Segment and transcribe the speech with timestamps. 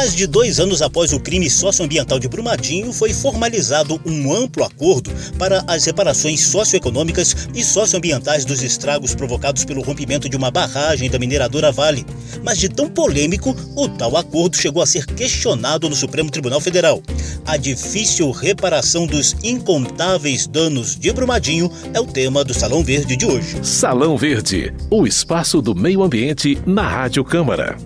[0.00, 5.10] Mais de dois anos após o crime socioambiental de Brumadinho, foi formalizado um amplo acordo
[5.38, 11.18] para as reparações socioeconômicas e socioambientais dos estragos provocados pelo rompimento de uma barragem da
[11.18, 12.06] mineradora Vale.
[12.42, 17.02] Mas de tão polêmico, o tal acordo chegou a ser questionado no Supremo Tribunal Federal.
[17.44, 23.26] A difícil reparação dos incontáveis danos de Brumadinho é o tema do Salão Verde de
[23.26, 23.58] hoje.
[23.62, 27.76] Salão Verde, o espaço do meio ambiente na Rádio Câmara.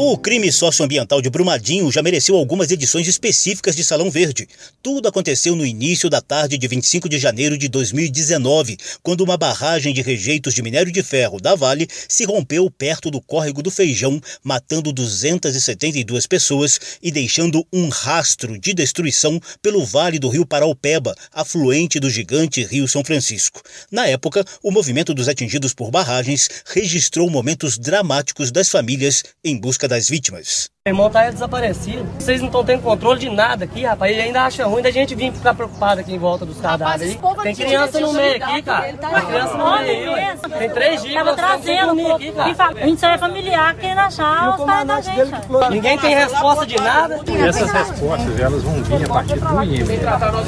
[0.00, 4.46] O crime socioambiental de Brumadinho já mereceu algumas edições específicas de Salão Verde.
[4.80, 9.92] Tudo aconteceu no início da tarde de 25 de janeiro de 2019, quando uma barragem
[9.92, 14.20] de rejeitos de minério de ferro da Vale se rompeu perto do córrego do Feijão,
[14.40, 21.98] matando 272 pessoas e deixando um rastro de destruição pelo vale do rio Paraupeba, afluente
[21.98, 23.60] do gigante Rio São Francisco.
[23.90, 29.87] Na época, o movimento dos atingidos por barragens registrou momentos dramáticos das famílias em busca
[29.88, 30.70] das vítimas.
[30.88, 32.06] Meu irmão tá desaparecido.
[32.18, 34.10] Vocês não estão tendo controle de nada aqui, rapaz.
[34.10, 37.42] Ele ainda acha ruim da gente vir ficar preocupado aqui em volta dos cadáveres aí.
[37.42, 38.84] Tem criança no meio aqui, cara.
[38.84, 41.14] Tem criança no meio aí, Tem três dias.
[41.14, 42.72] Tava trazendo, aqui, cara.
[42.74, 45.30] A gente só é familiar querendo achar os pais da gente.
[45.70, 47.20] Ninguém tem resposta de nada.
[47.26, 49.86] E essas respostas, elas vão vir a partir do IEM.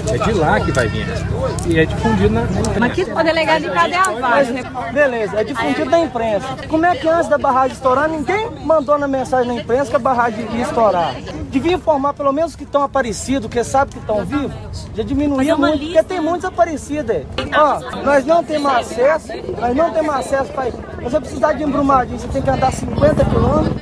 [0.09, 1.69] É de lá que vai vir a resposta.
[1.69, 2.81] E é difundido na, imprensa.
[2.81, 6.47] Mas que o delegado de cadê a Mas, beleza, é difundido na imprensa.
[6.67, 9.99] Como é que antes da barragem estourar, ninguém mandou na mensagem na imprensa que a
[9.99, 11.15] barragem ia estourar.
[11.51, 14.89] Devia informar pelo menos que estão aparecidos, que sabe que estão vivos.
[14.95, 16.03] Já diminuía é muito, lista.
[16.03, 17.17] porque tem muitos aparecidos.
[17.57, 19.29] Ó, nós não temos acesso,
[19.59, 20.71] nós não temos acesso para
[21.03, 23.81] Você precisar de embrumadinho, você tem que andar 50 quilômetros.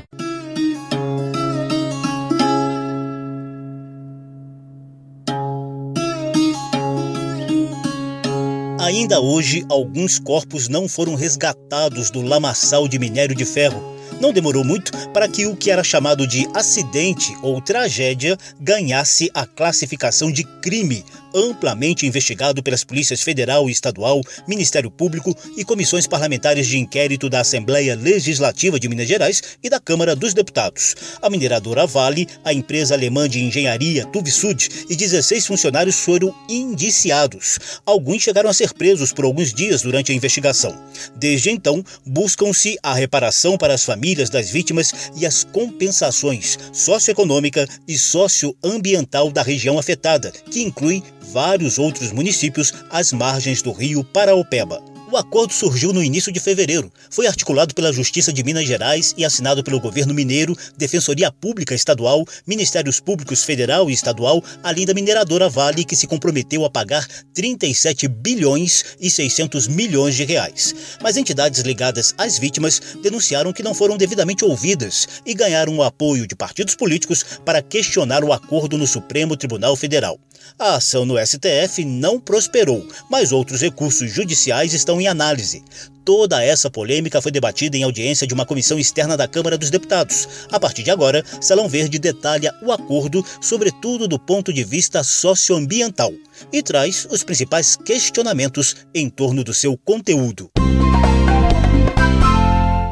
[8.80, 14.64] Ainda hoje, alguns corpos não foram resgatados do lamaçal de minério de ferro não demorou
[14.64, 20.44] muito para que o que era chamado de acidente ou tragédia ganhasse a classificação de
[20.44, 27.28] crime amplamente investigado pelas polícias federal e estadual, Ministério Público e comissões parlamentares de inquérito
[27.28, 30.94] da Assembleia Legislativa de Minas Gerais e da Câmara dos Deputados.
[31.20, 37.58] A mineradora Vale, a empresa alemã de engenharia Tuvisud e 16 funcionários foram indiciados.
[37.84, 40.76] Alguns chegaram a ser presos por alguns dias durante a investigação.
[41.16, 47.98] Desde então, buscam-se a reparação para as famílias das vítimas e as compensações socioeconômica e
[47.98, 51.02] socioambiental da região afetada, que inclui
[51.32, 54.82] vários outros municípios às margens do rio Paraopeba.
[55.10, 56.92] O acordo surgiu no início de fevereiro.
[57.08, 62.26] Foi articulado pela Justiça de Minas Gerais e assinado pelo governo mineiro, Defensoria Pública Estadual,
[62.46, 68.06] Ministérios Públicos Federal e Estadual, além da mineradora Vale, que se comprometeu a pagar 37
[68.06, 70.74] bilhões e 600 milhões de reais.
[71.02, 76.26] Mas entidades ligadas às vítimas denunciaram que não foram devidamente ouvidas e ganharam o apoio
[76.26, 80.20] de partidos políticos para questionar o acordo no Supremo Tribunal Federal.
[80.58, 85.62] A ação no STF não prosperou, mas outros recursos judiciais estão em análise.
[86.04, 90.26] Toda essa polêmica foi debatida em audiência de uma comissão externa da Câmara dos Deputados.
[90.50, 96.12] A partir de agora, Salão Verde detalha o acordo, sobretudo do ponto de vista socioambiental,
[96.52, 100.50] e traz os principais questionamentos em torno do seu conteúdo.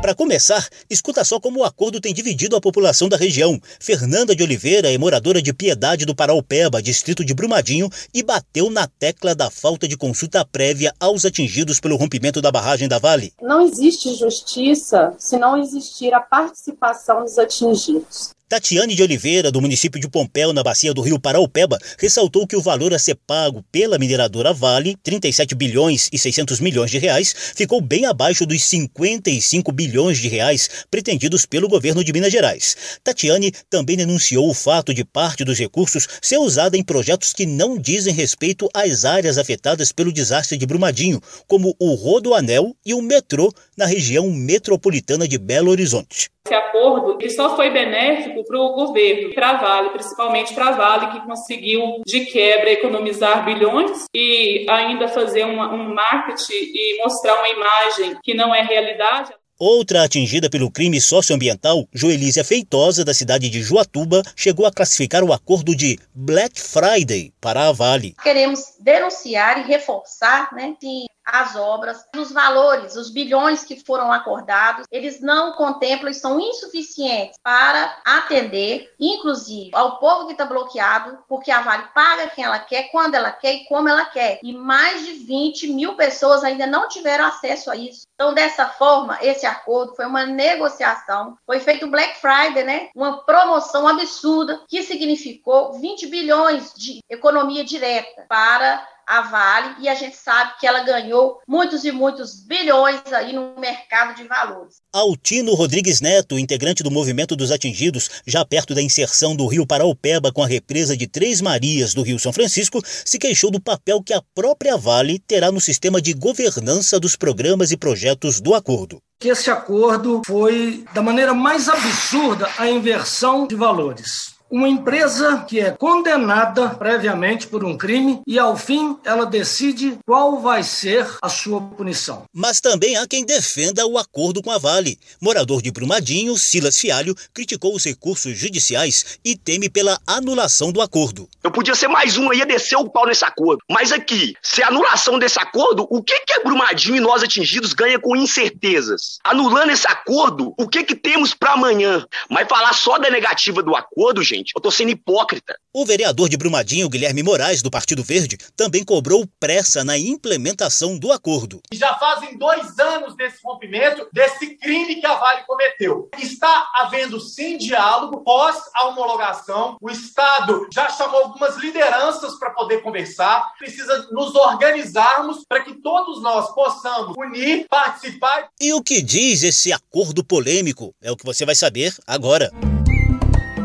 [0.07, 3.61] Para começar, escuta só como o acordo tem dividido a população da região.
[3.81, 8.87] Fernanda de Oliveira é moradora de Piedade do Paraupeba, distrito de Brumadinho, e bateu na
[8.87, 13.33] tecla da falta de consulta prévia aos atingidos pelo rompimento da barragem da Vale.
[13.43, 18.36] Não existe justiça se não existir a participação dos atingidos.
[18.49, 22.63] Tatiane de Oliveira, do município de Pompéu, na bacia do rio Paraupeba, ressaltou que o
[22.63, 27.81] valor a ser pago pela mineradora Vale, 37 bilhões e 600 milhões de reais, ficou
[27.81, 32.77] bem abaixo dos 55 bilhões de reais pretendidos pelo governo de Minas Gerais.
[33.03, 37.77] Tatiane também denunciou o fato de parte dos recursos ser usada em projetos que não
[37.77, 43.53] dizem respeito às áreas afetadas pelo desastre de Brumadinho, como o Rodoanel e o metrô
[43.77, 46.31] na região metropolitana de Belo Horizonte.
[46.47, 50.73] Esse acordo ele só foi benéfico para o governo, para a Vale, principalmente para a
[50.73, 57.35] Vale, que conseguiu de quebra economizar bilhões e ainda fazer uma, um marketing e mostrar
[57.37, 59.33] uma imagem que não é realidade.
[59.59, 65.33] Outra atingida pelo crime socioambiental, Joelísia Feitosa, da cidade de Juatuba, chegou a classificar o
[65.33, 68.15] acordo de Black Friday para a Vale.
[68.23, 72.05] Queremos denunciar e reforçar né, que as obras.
[72.17, 78.95] Os valores, os bilhões que foram acordados, eles não contemplam e são insuficientes para atender,
[78.99, 83.33] inclusive, ao povo que está bloqueado, porque a Vale paga quem ela quer, quando ela
[83.33, 84.39] quer e como ela quer.
[84.43, 88.07] E mais de 20 mil pessoas ainda não tiveram acesso a isso.
[88.15, 92.89] Então, dessa forma, esse acordo foi uma negociação, foi feito Black Friday, né?
[92.95, 99.95] Uma promoção absurda que significou 20 bilhões de economia direta para a Vale e a
[99.95, 104.77] gente sabe que ela ganhou muitos e muitos bilhões aí no mercado de valores.
[104.93, 110.33] Altino Rodrigues Neto, integrante do Movimento dos Atingidos, já perto da inserção do Rio Paraupeba
[110.33, 114.13] com a represa de Três Marias do Rio São Francisco, se queixou do papel que
[114.13, 119.29] a própria Vale terá no sistema de governança dos programas e projetos do acordo que
[119.29, 125.73] esse acordo foi, da maneira mais absurda, a inversão de valores uma empresa que é
[125.73, 131.61] condenada previamente por um crime e, ao fim, ela decide qual vai ser a sua
[131.61, 132.25] punição.
[132.33, 134.99] Mas também há quem defenda o acordo com a Vale.
[135.21, 141.29] Morador de Brumadinho, Silas Fialho, criticou os recursos judiciais e teme pela anulação do acordo.
[141.43, 143.63] Eu podia ser mais um, ia descer o pau nesse acordo.
[143.71, 147.73] Mas aqui, se a anulação desse acordo, o que, que é Brumadinho e nós atingidos
[147.73, 149.19] ganha com incertezas?
[149.25, 152.05] Anulando esse acordo, o que, que temos para amanhã?
[152.31, 154.53] Mas falar só da negativa do acordo, gente, gente.
[154.55, 155.59] Eu tô sendo hipócrita.
[155.73, 161.13] O vereador de Brumadinho, Guilherme Moraes, do Partido Verde, também cobrou pressa na implementação do
[161.13, 161.61] acordo.
[161.73, 166.09] Já fazem dois anos desse rompimento, desse crime que a Vale cometeu.
[166.19, 169.77] Está havendo sim diálogo pós a homologação.
[169.81, 173.53] O Estado já chamou algumas lideranças para poder conversar.
[173.59, 178.49] Precisa nos organizarmos para que todos nós possamos unir, participar.
[178.61, 180.95] E o que diz esse acordo polêmico?
[181.03, 182.51] É o que você vai saber agora.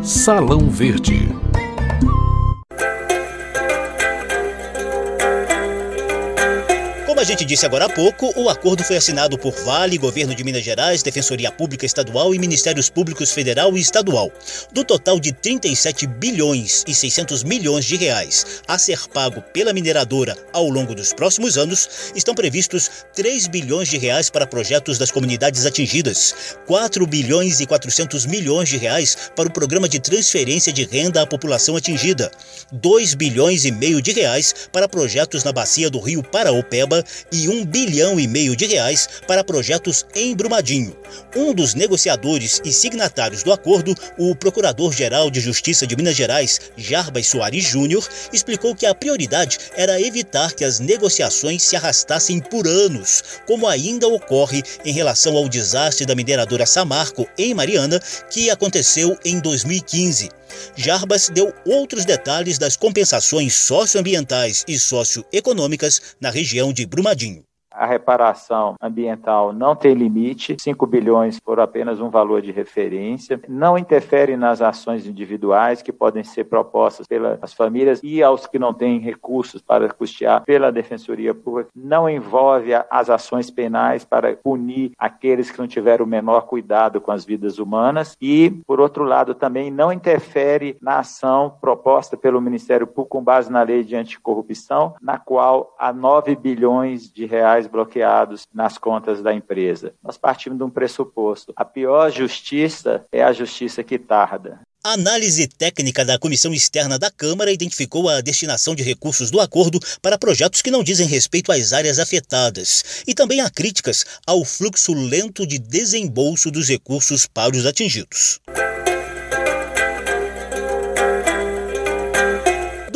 [0.04, 1.31] Salão Verde.
[7.22, 10.64] A gente disse agora há pouco, o acordo foi assinado por Vale, Governo de Minas
[10.64, 14.32] Gerais, Defensoria Pública Estadual e Ministérios Públicos Federal e Estadual.
[14.72, 20.36] Do total de 37 bilhões e 600 milhões de reais a ser pago pela mineradora
[20.52, 25.68] ao longo dos próximos anos, estão previstos 3 bilhões de reais para projetos das comunidades
[25.68, 31.22] atingidas, 4 bilhões e 400 milhões de reais para o programa de transferência de renda
[31.22, 32.32] à população atingida,
[32.72, 37.66] 2 bilhões e meio de reais para projetos na bacia do Rio Paraopeba e um
[37.66, 40.96] bilhão e meio de reais para projetos em Brumadinho.
[41.36, 47.28] Um dos negociadores e signatários do acordo, o Procurador-Geral de Justiça de Minas Gerais, Jarbas
[47.28, 53.24] Soares Júnior, explicou que a prioridade era evitar que as negociações se arrastassem por anos,
[53.46, 58.00] como ainda ocorre em relação ao desastre da mineradora Samarco, em Mariana,
[58.30, 60.30] que aconteceu em 2015.
[60.76, 67.01] Jarbas deu outros detalhes das compensações socioambientais e socioeconômicas na região de Brumadinho.
[67.02, 67.51] Brumadinho.
[67.72, 73.78] A reparação ambiental não tem limite, 5 bilhões por apenas um valor de referência, não
[73.78, 79.00] interfere nas ações individuais que podem ser propostas pelas famílias e aos que não têm
[79.00, 85.60] recursos para custear pela Defensoria Pública, não envolve as ações penais para punir aqueles que
[85.60, 88.16] não tiveram o menor cuidado com as vidas humanas.
[88.22, 93.52] E, por outro lado, também não interfere na ação proposta pelo Ministério Público com base
[93.52, 99.34] na lei de anticorrupção, na qual há 9 bilhões de reais bloqueados nas contas da
[99.34, 99.94] empresa.
[100.04, 104.60] Nós partimos de um pressuposto: a pior justiça é a justiça que tarda.
[104.84, 109.80] A análise técnica da Comissão Externa da Câmara identificou a destinação de recursos do acordo
[110.02, 114.94] para projetos que não dizem respeito às áreas afetadas e também há críticas ao fluxo
[114.96, 118.40] lento de desembolso dos recursos para os atingidos.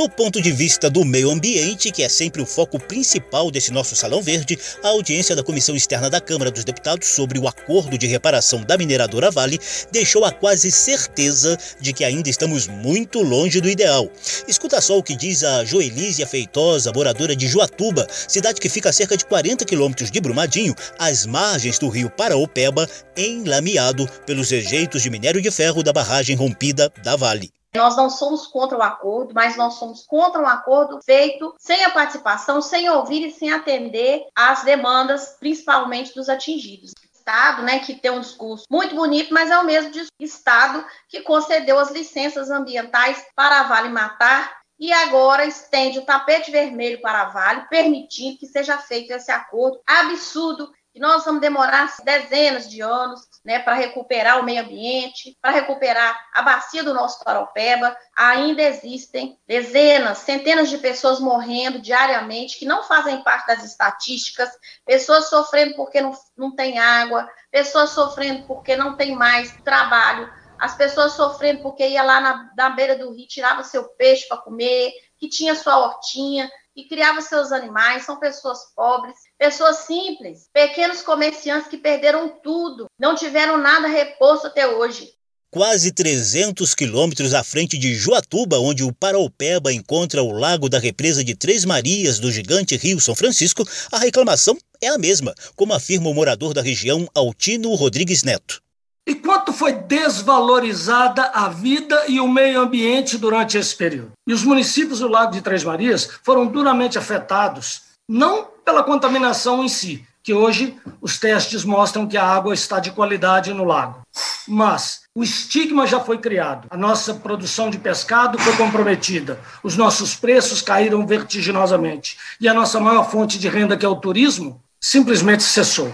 [0.05, 3.95] Do ponto de vista do meio ambiente, que é sempre o foco principal desse nosso
[3.95, 8.05] Salão Verde, a audiência da Comissão Externa da Câmara dos Deputados sobre o acordo de
[8.05, 9.59] reparação da mineradora Vale
[9.91, 14.07] deixou a quase certeza de que ainda estamos muito longe do ideal.
[14.47, 18.93] Escuta só o que diz a Joelísia Feitosa, moradora de Joatuba, cidade que fica a
[18.93, 25.09] cerca de 40 quilômetros de Brumadinho, às margens do rio Paraopeba, enlameado pelos rejeitos de
[25.09, 27.55] minério de ferro da barragem rompida da Vale.
[27.75, 31.91] Nós não somos contra o acordo, mas nós somos contra um acordo feito sem a
[31.91, 36.93] participação, sem ouvir e sem atender às demandas, principalmente dos atingidos.
[37.13, 41.79] Estado, né, que tem um discurso muito bonito, mas é o mesmo Estado que concedeu
[41.79, 47.29] as licenças ambientais para a Vale Matar e agora estende o tapete vermelho para a
[47.29, 53.19] Vale, permitindo que seja feito esse acordo absurdo que nós vamos demorar dezenas de anos
[53.43, 57.93] né, para recuperar o meio ambiente, para recuperar a bacia do nosso Paropeba.
[58.15, 64.49] Ainda existem dezenas, centenas de pessoas morrendo diariamente que não fazem parte das estatísticas,
[64.85, 70.77] pessoas sofrendo porque não, não tem água, pessoas sofrendo porque não tem mais trabalho, as
[70.77, 74.93] pessoas sofrendo porque ia lá na, na beira do rio, tirava seu peixe para comer,
[75.17, 81.69] que tinha sua hortinha, que criava seus animais, são pessoas pobres, pessoas simples, pequenos comerciantes
[81.69, 85.09] que perderam tudo, não tiveram nada reposto até hoje.
[85.49, 91.23] Quase 300 quilômetros à frente de Juatuba, onde o Paraupeba encontra o lago da represa
[91.23, 96.09] de Três Marias do gigante Rio São Francisco, a reclamação é a mesma, como afirma
[96.09, 98.64] o morador da região Altino Rodrigues Neto.
[99.07, 104.13] E quanto foi desvalorizada a vida e o meio ambiente durante esse período?
[104.25, 109.69] E os municípios do Lago de Três Marias foram duramente afetados, não pela contaminação em
[109.69, 114.01] si, que hoje os testes mostram que a água está de qualidade no lago,
[114.47, 116.67] mas o estigma já foi criado.
[116.71, 119.39] A nossa produção de pescado foi comprometida.
[119.63, 122.17] Os nossos preços caíram vertiginosamente.
[122.41, 125.93] E a nossa maior fonte de renda, que é o turismo, simplesmente cessou.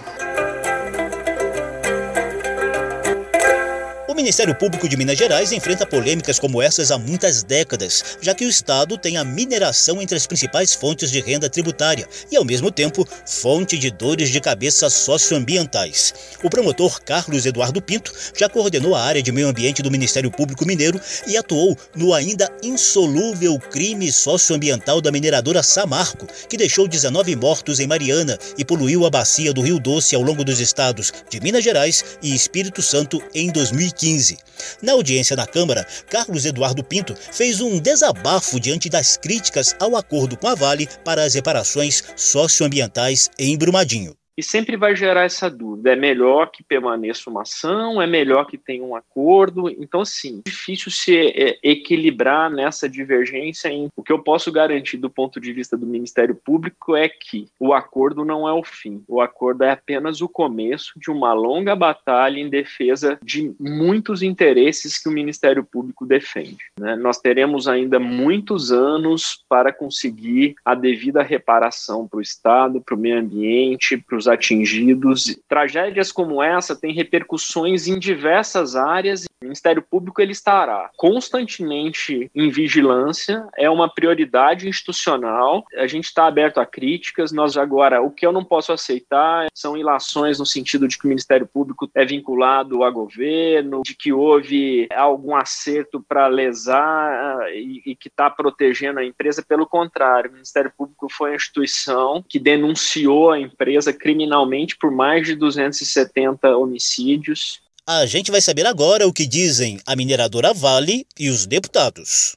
[4.21, 8.49] Ministério Público de Minas Gerais enfrenta polêmicas como essas há muitas décadas, já que o
[8.49, 13.03] Estado tem a mineração entre as principais fontes de renda tributária e, ao mesmo tempo,
[13.25, 16.13] fonte de dores de cabeça socioambientais.
[16.43, 20.67] O promotor Carlos Eduardo Pinto já coordenou a área de meio ambiente do Ministério Público
[20.67, 27.79] Mineiro e atuou no ainda insolúvel crime socioambiental da mineradora Samarco, que deixou 19 mortos
[27.79, 31.63] em Mariana e poluiu a bacia do Rio Doce ao longo dos estados de Minas
[31.63, 34.10] Gerais e Espírito Santo em 2015.
[34.11, 34.37] 2015.
[34.81, 40.37] Na audiência na Câmara, Carlos Eduardo Pinto fez um desabafo diante das críticas ao acordo
[40.37, 45.93] com a Vale para as reparações socioambientais em Brumadinho e sempre vai gerar essa dúvida.
[45.93, 49.69] É melhor que permaneça uma ação, é melhor que tenha um acordo.
[49.69, 53.69] Então, sim, é difícil se é, equilibrar nessa divergência.
[53.95, 57.71] O que eu posso garantir do ponto de vista do Ministério Público é que o
[57.71, 59.03] acordo não é o fim.
[59.07, 64.97] O acordo é apenas o começo de uma longa batalha em defesa de muitos interesses
[64.97, 66.65] que o Ministério Público defende.
[66.79, 66.95] Né?
[66.95, 72.97] Nós teremos ainda muitos anos para conseguir a devida reparação para o Estado, para o
[72.97, 75.37] meio ambiente, para os atingidos.
[75.47, 79.25] Tragédias como essa têm repercussões em diversas áreas.
[79.41, 85.65] O Ministério Público ele estará constantemente em vigilância, é uma prioridade institucional.
[85.75, 87.31] A gente está aberto a críticas.
[87.31, 91.07] Nós agora, o que eu não posso aceitar são ilações no sentido de que o
[91.07, 97.95] Ministério Público é vinculado a governo, de que houve algum acerto para lesar e, e
[97.95, 99.41] que está protegendo a empresa.
[99.41, 105.25] Pelo contrário, o Ministério Público foi a instituição que denunciou a empresa criminalmente por mais
[105.25, 107.59] de 270 homicídios.
[107.87, 112.35] A gente vai saber agora o que dizem a mineradora Vale e os deputados.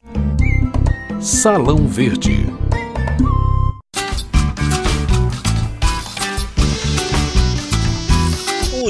[1.21, 2.47] Salão Verde.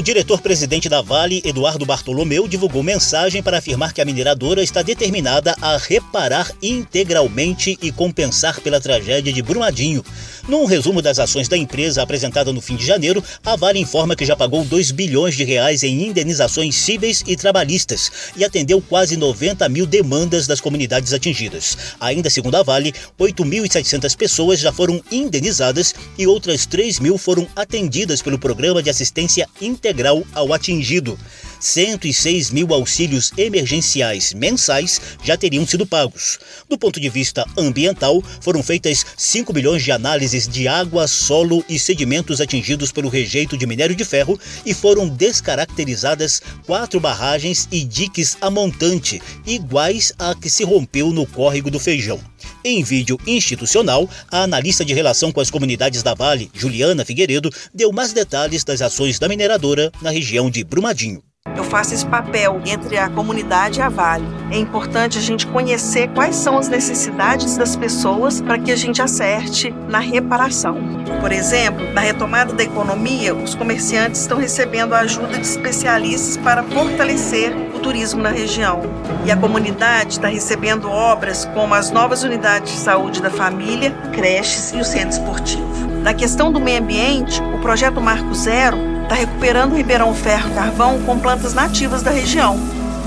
[0.05, 5.77] Diretor-presidente da Vale, Eduardo Bartolomeu, divulgou mensagem para afirmar que a mineradora está determinada a
[5.77, 10.05] reparar integralmente e compensar pela tragédia de Brumadinho.
[10.47, 14.23] Num resumo das ações da empresa apresentada no fim de janeiro, a Vale informa que
[14.23, 19.67] já pagou 2 bilhões de reais em indenizações cíveis e trabalhistas e atendeu quase 90
[19.69, 21.95] mil demandas das comunidades atingidas.
[21.99, 28.21] Ainda segundo a Vale, 8.700 pessoas já foram indenizadas e outras 3 mil foram atendidas
[28.21, 31.17] pelo Programa de Assistência Integral integral ao atingido.
[31.59, 36.39] 106 mil auxílios emergenciais mensais já teriam sido pagos.
[36.69, 41.79] Do ponto de vista ambiental, foram feitas 5 milhões de análises de água, solo e
[41.79, 48.37] sedimentos atingidos pelo rejeito de minério de ferro e foram descaracterizadas quatro barragens e diques
[48.41, 52.19] a montante, iguais à que se rompeu no córrego do Feijão.
[52.63, 57.91] Em vídeo institucional, a analista de relação com as comunidades da Vale, Juliana Figueiredo, deu
[57.91, 61.21] mais detalhes das ações da mineradora na região de Brumadinho.
[61.55, 64.27] Eu faço esse papel entre a comunidade e a Vale.
[64.51, 69.01] É importante a gente conhecer quais são as necessidades das pessoas para que a gente
[69.01, 70.77] acerte na reparação.
[71.21, 76.61] Por exemplo, na retomada da economia, os comerciantes estão recebendo a ajuda de especialistas para
[76.63, 78.81] fortalecer o turismo na região.
[79.23, 84.73] E a comunidade está recebendo obras como as novas unidades de saúde da família, creches
[84.73, 85.87] e o centro esportivo.
[86.03, 91.19] Na questão do meio ambiente, o projeto Marco Zero está recuperando Ribeirão Ferro Carvão com
[91.19, 92.59] plantas nativas da região.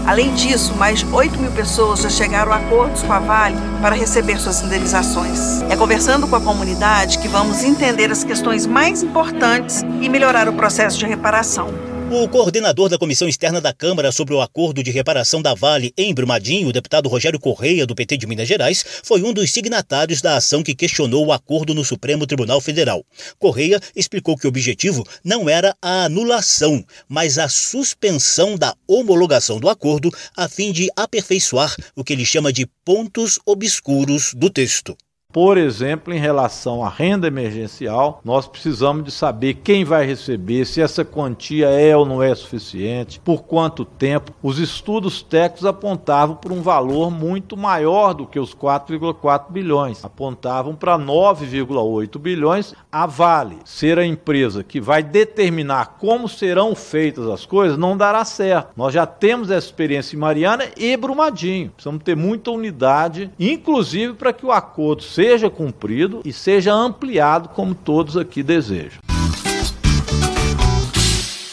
[0.06, 3.94] Além disso, mais de 8 mil pessoas já chegaram a acordos com a Vale para
[3.94, 5.60] receber suas indenizações.
[5.68, 10.52] É conversando com a comunidade que vamos entender as questões mais importantes e melhorar o
[10.52, 11.87] processo de reparação.
[12.10, 16.14] O coordenador da Comissão Externa da Câmara sobre o acordo de reparação da Vale em
[16.14, 20.34] Brumadinho, o deputado Rogério Correia, do PT de Minas Gerais, foi um dos signatários da
[20.34, 23.04] ação que questionou o acordo no Supremo Tribunal Federal.
[23.38, 29.68] Correia explicou que o objetivo não era a anulação, mas a suspensão da homologação do
[29.68, 34.96] acordo, a fim de aperfeiçoar o que ele chama de pontos obscuros do texto.
[35.30, 40.80] Por exemplo, em relação à renda emergencial, nós precisamos de saber quem vai receber, se
[40.80, 44.32] essa quantia é ou não é suficiente, por quanto tempo.
[44.42, 50.74] Os estudos técnicos apontavam para um valor muito maior do que os 4,4 bilhões, apontavam
[50.74, 52.74] para 9,8 bilhões.
[52.90, 58.24] A Vale ser a empresa que vai determinar como serão feitas as coisas não dará
[58.24, 58.70] certo.
[58.74, 61.68] Nós já temos essa experiência em Mariana e Brumadinho.
[61.72, 67.74] Precisamos ter muita unidade, inclusive para que o acordo seja cumprido e seja ampliado como
[67.74, 69.00] todos aqui desejam.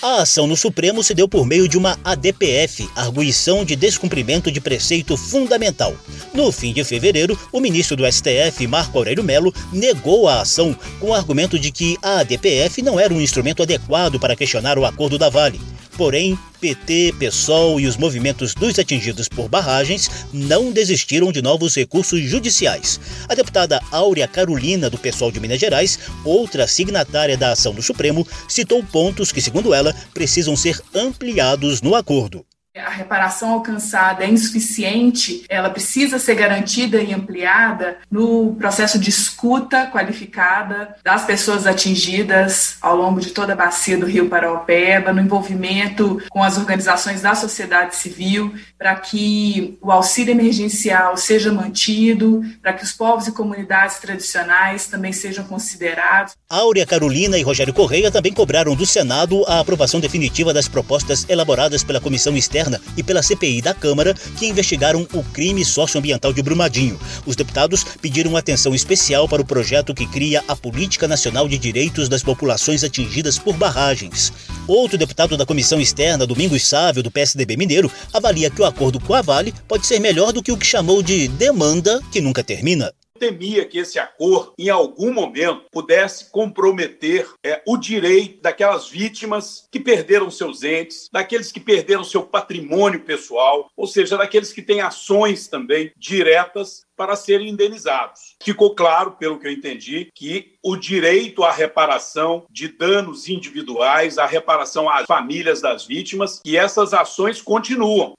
[0.04, 4.62] A ação no Supremo se deu por meio de uma ADPF, Arguição de Descumprimento de
[4.62, 5.96] Preceito Fundamental.
[6.32, 11.08] No fim de fevereiro, o ministro do STF, Marco Aurélio Melo, negou a ação com
[11.08, 15.18] o argumento de que a ADPF não era um instrumento adequado para questionar o acordo
[15.18, 15.60] da Vale.
[15.98, 22.22] Porém, PT, PSOL e os movimentos dos atingidos por barragens não desistiram de novos recursos
[22.22, 23.00] judiciais.
[23.30, 28.28] A deputada Áurea Carolina, do PSOL de Minas Gerais, outra signatária da ação do Supremo,
[28.48, 35.46] citou pontos que, segundo ela, precisam ser ampliados no acordo a reparação alcançada é insuficiente,
[35.48, 42.98] ela precisa ser garantida e ampliada no processo de escuta qualificada das pessoas atingidas ao
[42.98, 47.96] longo de toda a bacia do Rio Paraopeba, no envolvimento com as organizações da sociedade
[47.96, 54.88] civil, para que o auxílio emergencial seja mantido, para que os povos e comunidades tradicionais
[54.88, 56.34] também sejam considerados.
[56.50, 61.84] Áurea Carolina e Rogério Correia também cobraram do Senado a aprovação definitiva das propostas elaboradas
[61.84, 62.65] pela Comissão Externa
[62.98, 67.00] E pela CPI da Câmara, que investigaram o crime socioambiental de Brumadinho.
[67.26, 72.10] Os deputados pediram atenção especial para o projeto que cria a Política Nacional de Direitos
[72.10, 74.32] das Populações Atingidas por Barragens.
[74.68, 79.14] Outro deputado da Comissão Externa, Domingos Sávio, do PSDB Mineiro, avalia que o acordo com
[79.14, 82.92] a Vale pode ser melhor do que o que chamou de demanda que nunca termina
[83.18, 89.80] temia que esse acordo, em algum momento, pudesse comprometer é, o direito daquelas vítimas que
[89.80, 95.48] perderam seus entes, daqueles que perderam seu patrimônio pessoal, ou seja, daqueles que têm ações
[95.48, 98.36] também diretas para serem indenizados.
[98.42, 104.26] Ficou claro, pelo que eu entendi, que o direito à reparação de danos individuais, à
[104.26, 108.16] reparação às famílias das vítimas, e essas ações continuam.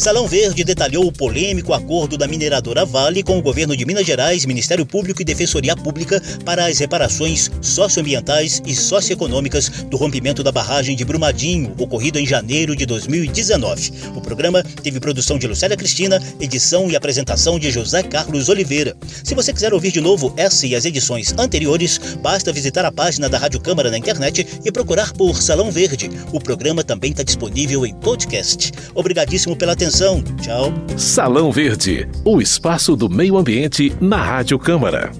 [0.00, 4.46] Salão Verde detalhou o polêmico acordo da mineradora Vale com o governo de Minas Gerais,
[4.46, 10.96] Ministério Público e Defensoria Pública para as reparações socioambientais e socioeconômicas do rompimento da barragem
[10.96, 13.92] de Brumadinho, ocorrido em janeiro de 2019.
[14.16, 18.96] O programa teve produção de Lucélia Cristina, edição e apresentação de José Carlos Oliveira.
[19.22, 23.28] Se você quiser ouvir de novo essa e as edições anteriores, basta visitar a página
[23.28, 26.10] da Rádio Câmara na internet e procurar por Salão Verde.
[26.32, 28.72] O programa também está disponível em podcast.
[28.94, 30.22] Obrigadíssimo pela atenção atenção.
[30.40, 30.72] Tchau.
[30.96, 35.10] Salão Verde, o espaço do meio ambiente na Rádio Câmara.